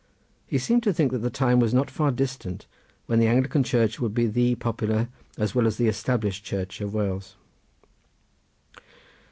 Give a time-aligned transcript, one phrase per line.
[0.47, 2.65] He seemed to think that the time was not far distant
[3.05, 6.91] when the Anglican Church would be the popular as well as the established church of
[6.91, 7.35] Wales.